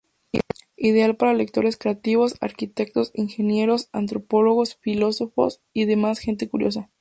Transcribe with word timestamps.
Ideal 0.77 1.15
para 1.15 1.31
lectores 1.35 1.77
creativos, 1.77 2.33
arquitectos, 2.41 3.11
ingenieros, 3.13 3.87
antropólogos, 3.91 4.79
psicólogos 4.81 5.61
y 5.73 5.85
demás 5.85 6.17
gente 6.17 6.49
curiosa. 6.49 6.89